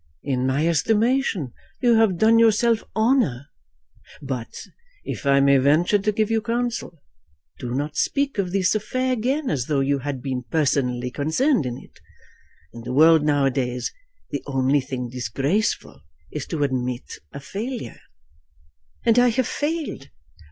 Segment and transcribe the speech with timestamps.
[0.23, 3.49] "In my estimation you have done yourself honour.
[4.19, 4.51] But
[5.03, 7.03] if I may venture to give you counsel,
[7.59, 11.77] do not speak of this affair again as though you had been personally concerned in
[11.77, 11.99] it.
[12.73, 13.93] In the world now a days
[14.31, 17.99] the only thing disgraceful is to admit a failure."
[19.05, 20.09] "And I have failed."